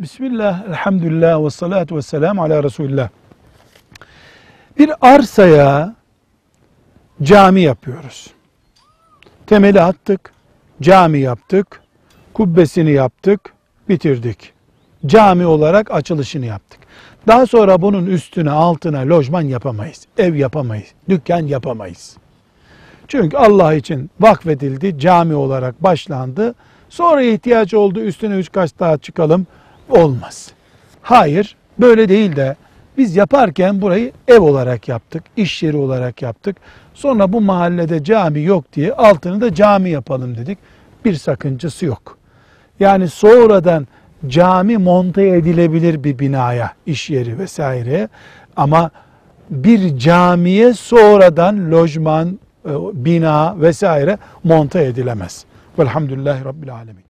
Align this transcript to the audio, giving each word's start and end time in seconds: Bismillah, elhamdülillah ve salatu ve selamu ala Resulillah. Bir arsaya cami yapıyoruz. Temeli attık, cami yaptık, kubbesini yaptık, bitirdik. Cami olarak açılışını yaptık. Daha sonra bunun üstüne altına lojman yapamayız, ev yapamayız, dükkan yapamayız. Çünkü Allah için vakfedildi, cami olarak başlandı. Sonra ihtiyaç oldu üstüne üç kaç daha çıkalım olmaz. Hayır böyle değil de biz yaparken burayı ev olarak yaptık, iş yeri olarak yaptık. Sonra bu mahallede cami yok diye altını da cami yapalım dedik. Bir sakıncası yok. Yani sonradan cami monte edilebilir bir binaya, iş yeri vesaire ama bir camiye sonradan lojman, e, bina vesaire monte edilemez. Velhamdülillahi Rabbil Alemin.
Bismillah, 0.00 0.68
elhamdülillah 0.68 1.44
ve 1.44 1.50
salatu 1.50 1.96
ve 1.96 2.02
selamu 2.02 2.42
ala 2.42 2.64
Resulillah. 2.64 3.08
Bir 4.78 4.90
arsaya 5.00 5.94
cami 7.22 7.60
yapıyoruz. 7.60 8.30
Temeli 9.46 9.80
attık, 9.80 10.32
cami 10.82 11.18
yaptık, 11.18 11.82
kubbesini 12.34 12.90
yaptık, 12.90 13.40
bitirdik. 13.88 14.52
Cami 15.06 15.46
olarak 15.46 15.90
açılışını 15.90 16.46
yaptık. 16.46 16.80
Daha 17.26 17.46
sonra 17.46 17.82
bunun 17.82 18.06
üstüne 18.06 18.50
altına 18.50 18.98
lojman 19.00 19.42
yapamayız, 19.42 20.06
ev 20.18 20.34
yapamayız, 20.34 20.88
dükkan 21.08 21.46
yapamayız. 21.46 22.16
Çünkü 23.08 23.36
Allah 23.36 23.74
için 23.74 24.10
vakfedildi, 24.20 24.98
cami 24.98 25.34
olarak 25.34 25.82
başlandı. 25.82 26.54
Sonra 26.88 27.22
ihtiyaç 27.22 27.74
oldu 27.74 28.00
üstüne 28.00 28.34
üç 28.34 28.52
kaç 28.52 28.70
daha 28.78 28.98
çıkalım 28.98 29.46
olmaz. 29.90 30.50
Hayır 31.02 31.56
böyle 31.78 32.08
değil 32.08 32.36
de 32.36 32.56
biz 32.98 33.16
yaparken 33.16 33.80
burayı 33.80 34.12
ev 34.28 34.40
olarak 34.40 34.88
yaptık, 34.88 35.24
iş 35.36 35.62
yeri 35.62 35.76
olarak 35.76 36.22
yaptık. 36.22 36.56
Sonra 36.94 37.32
bu 37.32 37.40
mahallede 37.40 38.04
cami 38.04 38.42
yok 38.42 38.64
diye 38.72 38.92
altını 38.92 39.40
da 39.40 39.54
cami 39.54 39.90
yapalım 39.90 40.36
dedik. 40.36 40.58
Bir 41.04 41.14
sakıncası 41.14 41.86
yok. 41.86 42.18
Yani 42.80 43.08
sonradan 43.08 43.86
cami 44.26 44.76
monte 44.76 45.28
edilebilir 45.28 46.04
bir 46.04 46.18
binaya, 46.18 46.72
iş 46.86 47.10
yeri 47.10 47.38
vesaire 47.38 48.08
ama 48.56 48.90
bir 49.50 49.98
camiye 49.98 50.74
sonradan 50.74 51.72
lojman, 51.72 52.38
e, 52.64 52.70
bina 52.92 53.60
vesaire 53.60 54.18
monte 54.44 54.84
edilemez. 54.84 55.44
Velhamdülillahi 55.78 56.44
Rabbil 56.44 56.74
Alemin. 56.74 57.09